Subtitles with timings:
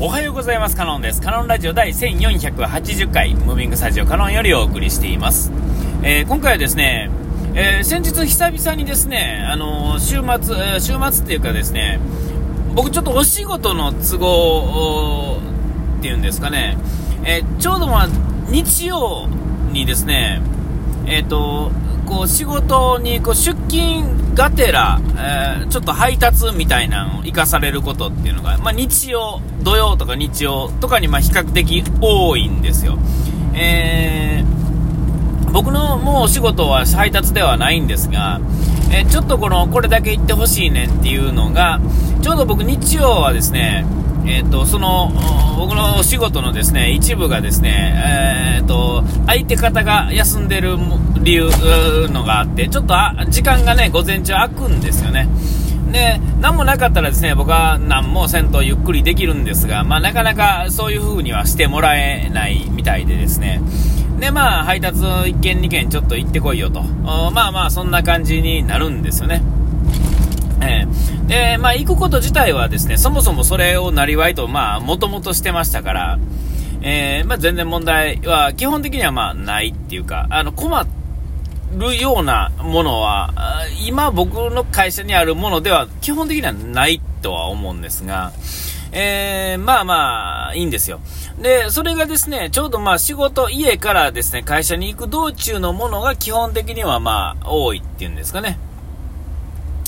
[0.00, 0.76] おはようございます。
[0.76, 1.22] カノンです。
[1.22, 5.52] カノンラジオ第1480回ムービングスタジオカノンよりお送りしています、
[6.02, 7.10] えー今回はですね、
[7.54, 12.00] えー先日久々にですね、あのー週末、え週末っていうかですね
[12.74, 15.38] 僕ちょっとお仕事の都合
[16.00, 16.76] っていうんですかね、
[17.24, 18.08] えーちょうどまあ
[18.48, 19.28] 日曜
[19.70, 20.42] にですね
[21.06, 21.70] えっ、と
[22.06, 32.98] こう仕事にこう出勤がてら、えーちょっと配達みたいなのを生かされることっていうのが、まあ、日曜、土曜とか日曜とかにま比較的多いんですよ。
[33.54, 34.54] えー
[35.52, 38.40] 僕のもうお仕事は配達ではないんですが、
[38.92, 41.80] えーちょっとこの、これだけ行ってほしいねんっていうのが、
[42.22, 43.84] ちょうど僕日曜はですね、
[44.26, 45.12] えっ、と、その、
[45.58, 50.76] 僕のお仕事のですね、一部がですね、えっ、と、相手方が休んでる
[51.22, 51.50] 理由
[52.08, 52.94] のがあって、ちょっと
[53.28, 55.28] 時間がね、午前中空くんですよね。
[55.92, 63.60] で、何もなかったらですね、僕は何もせんとゆっくりできるんですが、まあなかなかそういう風にはしてもらえないみたいでですね。
[64.18, 66.82] で、まあ配達1件2件ちょっと行ってこいよと。
[66.82, 69.42] まあまあそんな感じになるんですよね。
[70.64, 76.18] えーで、まあ行くこと自体はですね、そもそもそれをなりわいと、まあもともとしてましたから、
[76.82, 80.86] えーまあ全然問題は基本的にはまあないっていうか、あの困
[81.76, 83.32] るようなものは、
[83.86, 88.32] 今僕の会社にあるものでは基本的にはないとは思うんですが、
[88.92, 91.00] えーまあまあ、いいんですよ。
[91.40, 98.58] で、それがですね、ちょうどまあ仕事、家からですね、会社に行く道中のものが基本的にはまあ多いっていうんですかね。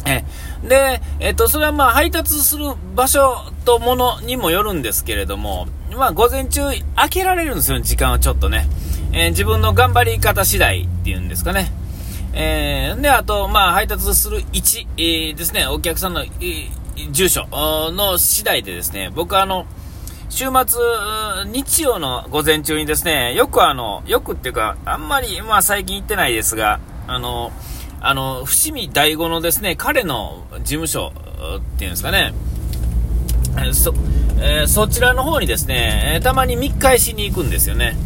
[0.07, 0.25] え
[0.67, 6.63] で、えっと、それはまあ配達する場所とものにもよるんですけれども、まあ午前中
[6.95, 8.69] 開けられるんですよ、時間はちょっとね。
[9.13, 11.73] えー自分の頑張り方次第っていうんですかね。
[12.33, 16.29] えーで、あと、まあ配達する位置、えーですね、お客さんの、え
[17.11, 17.47] 住所
[17.93, 19.67] の次第でですね、僕はあの、
[20.29, 20.81] 週末、
[21.47, 27.53] 日曜の午前中にですね、よくあの、よくっていうか、あんまり、まあ最近行ってないですが、あの、
[28.08, 31.12] あの、伏見大吾のですね、彼の事務所
[31.56, 32.33] っていうんですかね、
[33.72, 33.92] そ、
[34.39, 37.96] えーそちらの方にですね、たまに密会しに行くんですよね。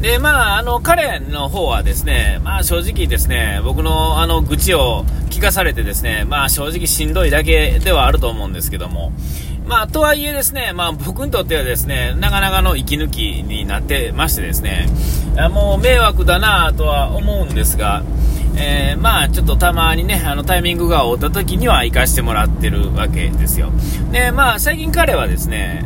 [0.00, 9.12] で、まあ、あの、彼の方はですね、まあ正直ですね、僕のあの愚痴を聞かされてですね、まあ正直しんどいだけではあると思うんですけども、
[9.66, 14.86] まあとはいえですね、まあ僕にとってはですね、なかなかの息抜きになってましてですね、
[15.50, 18.04] もう迷惑だなとは思うんですが、
[18.56, 23.70] えーまあちょっとたまにね、あのタイミングが合った時には行かしてもらってるわけですよ。
[24.12, 25.84] で、まあ最近彼はですね、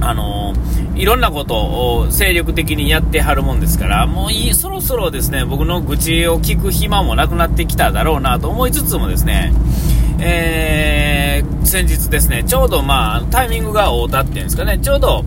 [0.00, 0.52] あの
[0.94, 9.52] いろんなことを精力的にやってはるもんですから、もういい、そろそろですね、僕の愚痴を聞く暇もなくなってきただろうなと思いつつもですね、
[10.20, 15.24] えー先日ですね、ちょうどまあ、タイミングが合うたっていうんですかね、ちょうど、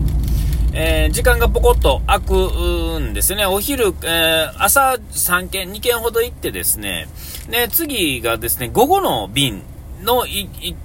[0.72, 3.44] えー時間がポコッと空くんですね。
[3.44, 7.08] お昼、えー朝3件、2件ほど行ってですね、
[7.50, 9.62] で、次がですね、午後の便
[10.02, 10.76] のい、い、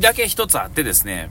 [0.00, 1.30] だけ一つあってですね、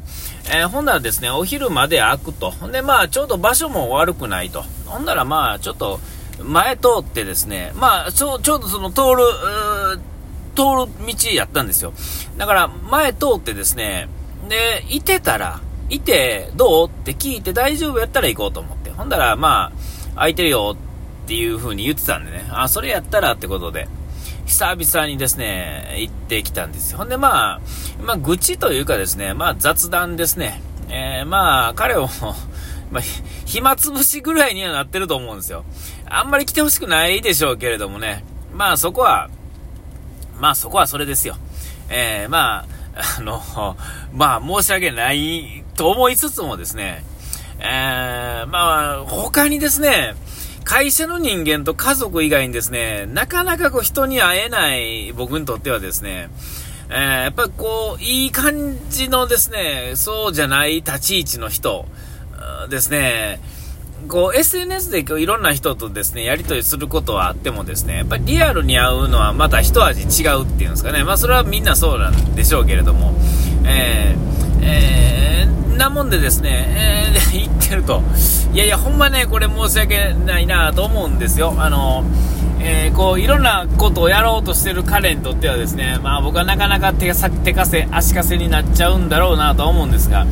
[0.53, 2.51] えーほんならですね、お昼まで開くと。
[2.51, 4.63] ほんで、まあ、ちょうど場所も悪くないと。
[4.85, 5.99] ほんならまあ、ちょっと、
[6.41, 9.17] 前通ってですね、まあ、ちょ、ちょうどその通る、
[10.55, 11.93] 通る道やったんですよ。
[12.37, 14.09] だから、前通ってですね、
[14.49, 15.61] で、いてたら、
[15.95, 16.87] いて、どう？
[16.87, 18.89] って聞いて大丈夫やったら行こうと思って。
[18.91, 20.75] ほんだら、まあ、空いてるよ
[21.23, 23.87] っていう風に言ってたんでね、あ、それやったらってことで、
[24.45, 26.97] 久々にですね、行ってきたんですよ。
[26.97, 27.61] ほんで、まあ、
[28.01, 30.61] まあ、愚痴というかですね、まあ、雑談ですね。
[30.89, 32.07] えー、まあ、彼を、
[32.91, 33.03] まあ、
[33.45, 35.63] 暇つぶしぐらいにはなってると思うんですよ。
[36.05, 38.23] あんまり来てほしくないでしょうけれどもね。
[38.53, 39.29] まあ、そこは、
[40.39, 41.37] まあそこはそれですよ。
[41.89, 42.65] えー、まあ、
[43.17, 43.75] あの、
[44.11, 47.03] まあ申し訳ないと思いつつもですね、
[47.59, 50.15] えー、まあ他にですね、
[50.63, 56.29] 会社の人間と家族以外にですね、なかなかこう人に会えない僕にとってはですね、
[56.89, 61.85] えー、やっぱりこう、いい感じのですね、そうじゃない立ち位置の人
[62.69, 63.39] ですね、
[64.07, 71.03] こう SNS でこういろんな人とですね、やり取りすることはあってもですね、やっぱリアルに会うのはまた一味違うっていうんですかね。
[71.03, 73.13] まあそれはみんなそうなんでしょうけれども、
[73.65, 78.01] えー、えー、なもんでですね、えー、 言ってると、
[78.53, 81.55] いやいやほんまね、これ申し訳ないなと思うんですよ。
[81.57, 82.03] あの、
[82.59, 90.25] えーこういろんなことをやろうとしてる彼にとってはですね、まあ僕はなかなか手がさ手かせ、足かせになっちゃうんだろうなと思うんですが、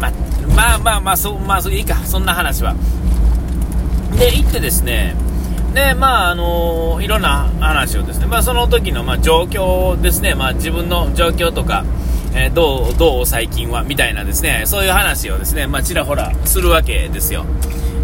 [0.00, 0.12] まあ、
[0.56, 2.74] まあまあまあ、そう、まあ、いいか、そんな話は。
[4.18, 5.14] で、行ってですね、
[5.74, 11.84] で、まあ、あのいろんな話をですね、まあ、その時の、まあ、状況ですね、まあ、自分の状況とか、
[12.34, 17.44] えー、どう、どう最近はみたいなですね、そういう話をですね、まあ、ちらほらするわけですよ。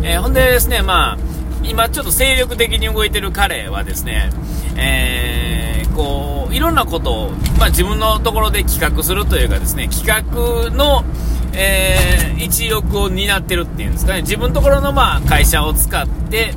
[0.03, 1.19] えー、ほんでですね、まあ、
[1.65, 4.31] 今ちょっと精力的に動いてる彼はですね、
[4.77, 11.05] えー、こう、いろんなことを、まあ、自分のところで企画するというかですね、企画の、
[11.55, 16.55] えー、一翼を担ってるっていうんですかね、自分のところのまあ会社を使って、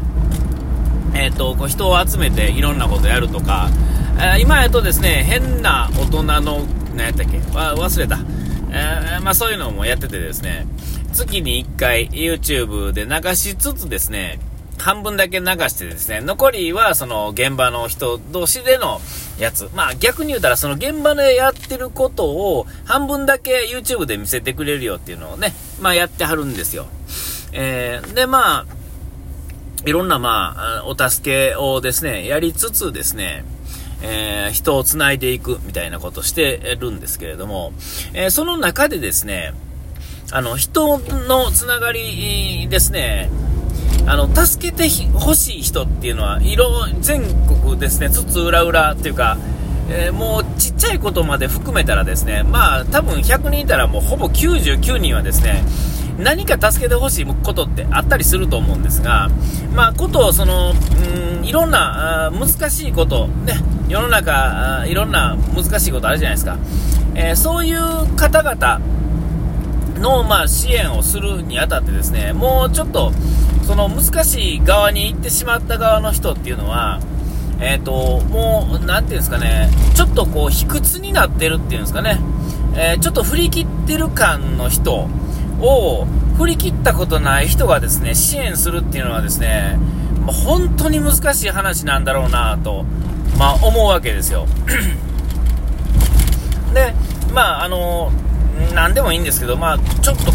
[1.14, 3.70] えっ、ー、と、こう人を集めていろんなことやるとか、
[4.18, 6.66] えー、今やとですね、変な大人の、
[6.96, 8.20] 何やったっけ忘れた。
[8.72, 10.66] えー、まあそういうのもやっててですね、
[11.14, 14.40] 月に1回 YouTube で流しつつですね、
[14.86, 19.02] 半分だけ流してですね、残りはその現場の人同士での
[19.40, 19.68] やつ。
[19.74, 26.86] まあ逆に言うたらその現場でやってることを半分だけ YouTube で見せてくれるよっていうのをね、まあやってはるんですよ。
[27.52, 28.66] えー、でまあ、
[29.88, 33.44] いろんなまあ、お助けをですね、やりつつですね、
[34.04, 37.74] えー、人を繋いでいくみたいなことしてるんですけれども、
[38.14, 39.56] えー、その中でですね、
[40.32, 43.32] あの、人のつながりですね、
[44.08, 49.38] あの、助けてほしい人っていうのは、色、全国ですね、つつ裏裏っていうか、
[49.90, 55.64] えー、もうちっちゃいことまで含めたらですね、まあ、多分100人いたらもうほぼ99人はですね、
[56.18, 59.30] 何か助けてほしいことってあったりすると思うんですが、
[59.74, 63.56] まあ、ことをその、うん、いろんな難しいこと、ね、
[63.90, 66.58] 世の中いろんな難しいことあるじゃないですか。
[67.16, 67.80] えー、そういう
[68.16, 68.80] 方々
[70.00, 73.12] の、まあ、支援をするにあたってですね、もうちょっと、
[73.66, 77.00] その難しい側に行ってしまった側の人っていうのは、
[77.60, 82.20] えっ、ー、と、もう、なんていうんですかね、ちょっとこう、卑屈になってるっていうんですかね、
[82.76, 85.08] えー、ちょっと振り切ってる感の人
[85.62, 86.06] を、
[86.38, 89.80] 振り切ったことない人がですね、支援するっていうのはですね、
[90.28, 92.84] 本当に難しい話なんだろうなと、
[93.38, 94.46] まあ、思うわけですよ。
[96.74, 96.94] で、
[97.34, 98.12] まあ、あの、
[98.74, 100.32] なんでもいいんですけど、まあ、ちょっと、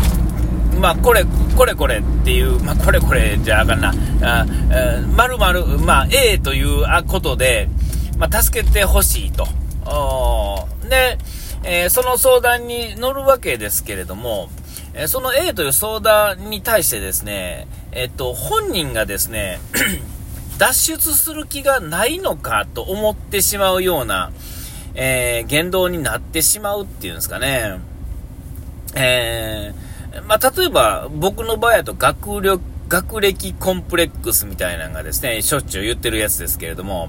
[0.80, 1.24] まあ、これ、
[1.56, 3.92] これこれっていう、まあ、これこれじゃあかんな、
[4.22, 4.46] あ
[5.14, 7.68] まるまる、まあ、A ということで、
[8.18, 9.46] まあ、助けてほしいと。
[10.88, 11.18] で、
[11.64, 14.48] えー、その相談に乗るわけですけれども、
[14.94, 19.60] えー、その A という相談に対してですね、えっと、本人がですね、
[20.56, 24.32] 脱出する気がないのかと思ってしまうような、
[24.94, 27.80] えー、言動になってしまうっていうんですかね。
[28.94, 29.49] えー
[30.26, 37.08] まあ、例えば、僕の場合だと学力、学歴コンプレックスみたいなのがですね、しょっちゅう言ってるやつですけれども、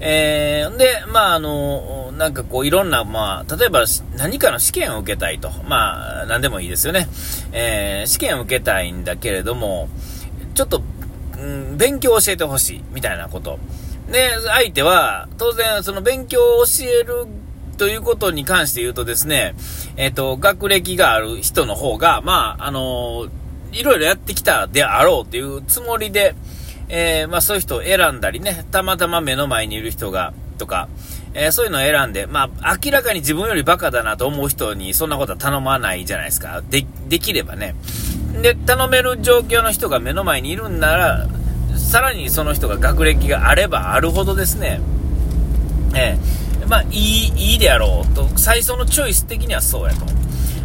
[0.00, 3.84] えー、で、まあ、あの、なんかこう、いろんな、まあ、例えば
[4.16, 5.50] 何かの試験を受けたいと。
[5.68, 7.06] まあ、何でもいいですよね。
[7.52, 9.88] えー、試験を受けたいんだけれども、
[10.54, 10.82] ちょっと、
[11.38, 13.60] うん、勉強を教えてほしい、みたいなこと。
[14.10, 17.26] で、相手は、当然、その勉強を教える
[17.78, 19.54] ということに関して言うとですね、
[19.96, 23.30] えっ、ー、と、学歴がある人の方が、まあ、あのー、
[23.72, 26.34] いろいろやってきたであろうというつもりで、
[26.88, 30.88] えー、まあそういう人を選んだりね、たまたま目の前にいる人が、とか、
[31.32, 36.62] えー、そういうのを選んで、まあ明らかに自分よりバカだなと思う人にそんなことは頼まないじゃないですか。
[36.68, 37.74] で、できればね。
[38.42, 41.26] で、頼める状況の人が目の前にいるんなら、
[41.76, 44.80] さらにその人が学歴があればあるほどですね、
[45.94, 50.06] えーまあ、いい、いいであろうと、最初のチョイス的にはそうやと。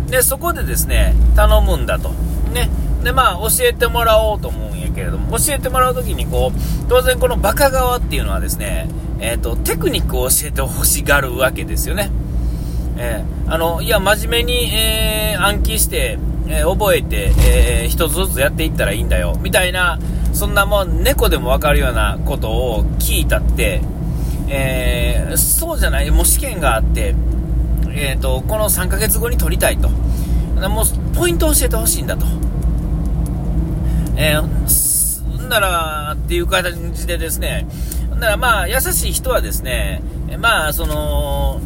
[0.10, 2.10] で、そこでですね、頼むんだと。
[2.54, 2.70] ね。
[3.04, 12.10] で、まあ、教えてもらおうと思うんやけれども、教えてもらうときに、こう、当然このバカ側っていうのはですね、えっ、ー、と、テクニックを教えてほしがるわけですよね。
[12.98, 16.18] えー、あの、いや、真面目に、えー、暗記して、
[16.48, 20.00] えー、覚えて、えー、一つずつやっていったらいいんだよ、みたいな、
[20.34, 23.82] そんなもう猫でもわかるようなことを聞いたって、
[24.50, 27.16] えー、そうじゃない、もう試験があって、
[27.92, 32.26] えーと、この3ヶ月後に取りたいと、もうポイントを教えてほしいんだと、
[34.16, 36.64] えー、ならっていう感
[36.94, 37.68] じでですね、
[38.20, 40.02] ならまあ優しい人はですね、
[40.40, 41.62] まあその、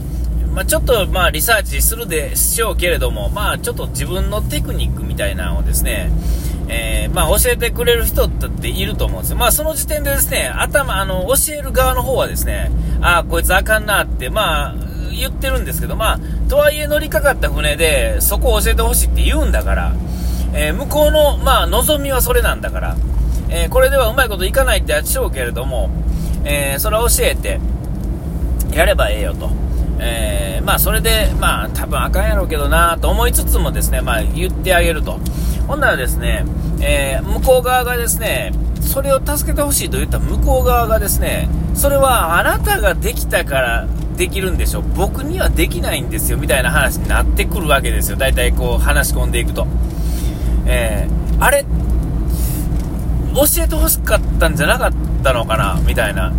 [0.53, 6.11] まあ、ちょっとまあリサーチするでしょうけれども、まあちょっと自分のテクニックみたいなのをですね、
[6.73, 9.37] えー、まあ、教えてくれる人っていると思うんですよ。
[9.37, 14.75] まあ、その時点でですね、頭、あの、教える側の方はですね、ああ、こいつあかんなって、まあ、
[15.11, 19.93] 言ってるんですけど、まあ、とはいえ乗りかかった船で、そこを教えてほしいって言うんだから、
[20.53, 22.95] えー、向こうの、まあ、望みはそれなんだから、
[23.49, 25.89] えー、これではうまいこといかないってやっちゃうけれども、
[26.45, 27.59] えー、それを教えて、
[28.73, 29.60] やればええよと。
[30.03, 35.19] えー、まあ、それで、まあ、多分あかんやろうけどなと思いつつもですね、まあ、言ってあげると。
[35.67, 36.43] ほんならですね、
[36.81, 48.17] えー、向こう側がですね、それを助けてほしいと言った向こう側がですね、それはあなたができたから、できるんでしょ僕にはできないんですよ、みたいな話になってくるわけですよ。
[48.17, 49.67] 大体こう話し込んでいくと。
[50.65, 51.63] えー、あれ、
[53.35, 54.91] 教えてほしかったんじゃなかっ
[55.23, 56.33] たのかな、みたいな。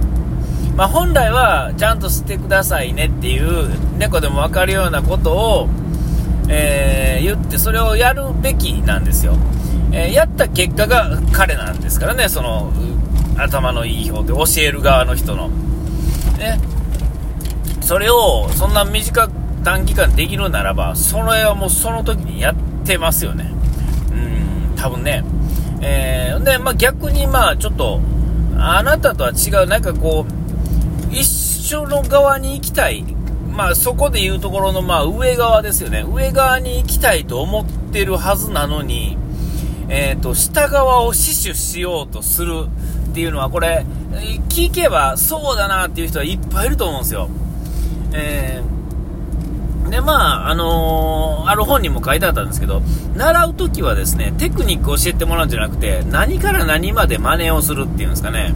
[0.76, 5.68] まあ、本来は、ちゃんとしてくださいねっていう、猫でもわかるようなことを、
[6.48, 9.36] えー、言って、それをやるべきなんですよ。
[9.92, 12.72] えー、やった結果が彼なんですからね、その、
[13.36, 15.48] 頭のいい方で教える側の人の。
[16.38, 16.58] ね。
[17.80, 19.32] それを、そんな短く
[19.64, 23.50] 短期間できるならば、それはもうその時にやってますよね。
[24.10, 25.24] うん、多分ね。
[25.80, 28.00] えー、で、まあ、逆にまあ、ちょっと、
[28.56, 30.41] あなたとは違う、なんかこう、
[31.12, 33.04] 一緒の側に行きたい。
[33.50, 36.04] まあ、そこで言うところの、まあ、上側ですよね。
[36.10, 39.18] 上側に行きたいと思ってるはずなのに、
[39.88, 42.64] えっ、ー、と、下側を死守しようとする
[43.10, 43.84] っていうのは、これ、
[44.48, 47.28] 聞けばそうだなっていう人はいっぱいいると思うんですよ。
[48.14, 52.80] えー、で、まあ、あのー、ある本にも書いてあったんですけど、
[53.14, 58.54] 習うときはですね、テクニックを教えてもらうんじゃなくて、何から何まで真似をするっていうんですかね。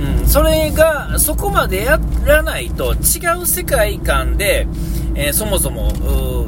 [0.00, 4.66] うん、それが、そこまでやらないと、違う世界観で、
[5.14, 5.92] えー、そもそも、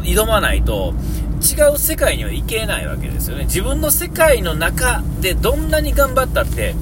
[0.03, 0.95] 挑まないと、
[1.43, 3.45] 違う世界には行けないわけですよね。
[3.45, 6.75] 自分の世界の中でどんなに頑張ったって、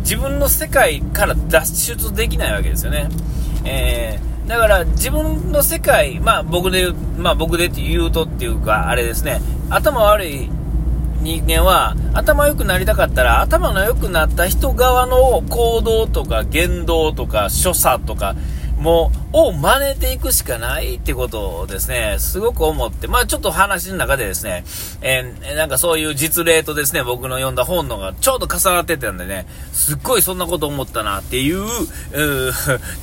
[0.00, 3.08] 自分の世界から脱出できないわけですよね。
[3.64, 9.40] えー、だから自分の世界、まあ僕で、まあ僕でって言うとっていうか、あれですね、
[9.70, 10.50] 頭悪い
[11.24, 18.36] 人間は頭良くなりたかったら頭の良くなった人側の行動とか言動とか所作とか
[18.78, 24.64] も、を真似ていくしかないってことをですね、すごく思って、まあちょっと話の中でですね、
[25.00, 32.52] えー、なんかそういう実例とですね、僕の読んだ本のがちょうど重なってたんでね、すっごいそんなこと思ったなっていう、う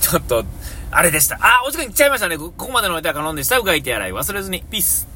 [0.01, 0.43] ちょっと、
[0.91, 1.37] あれでした。
[1.41, 2.37] あ、お時間いっちゃいましたね。
[2.37, 3.57] ここまでのお相手はカノンでした。
[3.57, 4.63] うがいて洗い忘れずに。
[4.69, 5.10] ピース。